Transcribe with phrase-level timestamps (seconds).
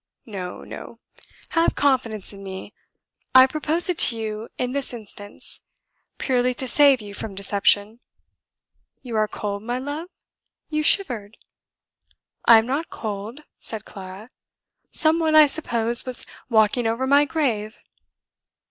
[0.25, 0.97] No, no.
[1.49, 2.73] Have confidence in me.
[3.35, 5.61] I propose it to you in this instance,
[6.17, 7.99] purely to save you from deception.
[9.03, 10.09] You are cold, my love?
[10.69, 11.37] you shivered."
[12.45, 14.31] "I am not cold," said Clara.
[14.91, 17.77] "Some one, I suppose, was walking over my grave."